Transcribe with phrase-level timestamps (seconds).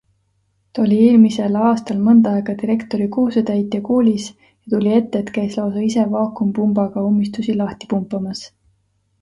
[0.77, 5.87] Ta oli eelmisel aastal mõnda aega direktori kohusetäitja koolis ja tuli ette, et käis lausa
[5.91, 8.45] ise vaakumpumbaga ummistusi lahti pumpamas.